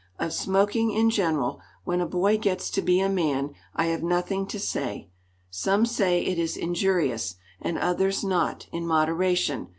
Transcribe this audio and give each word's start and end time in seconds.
Of 0.17 0.33
smoking 0.33 0.89
in 0.89 1.11
general, 1.11 1.61
when 1.83 2.01
a 2.01 2.07
boy 2.07 2.39
gets 2.39 2.71
to 2.71 2.81
be 2.81 2.99
a 2.99 3.07
man, 3.07 3.53
I 3.75 3.85
have 3.93 4.01
nothing 4.01 4.47
to 4.47 4.57
say. 4.59 5.11
Some 5.51 5.85
say 5.85 6.25
it 6.25 6.39
is 6.39 6.57
injurious, 6.57 7.35
and 7.61 7.77
others 7.77 8.23
not, 8.23 8.65
in 8.71 8.87
moderation. 8.87 9.69